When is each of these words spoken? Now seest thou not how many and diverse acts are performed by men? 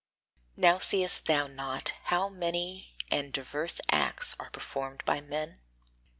Now 0.57 0.79
seest 0.79 1.27
thou 1.27 1.45
not 1.45 1.93
how 2.05 2.27
many 2.27 2.95
and 3.11 3.31
diverse 3.31 3.79
acts 3.91 4.33
are 4.39 4.49
performed 4.49 5.05
by 5.05 5.21
men? 5.21 5.59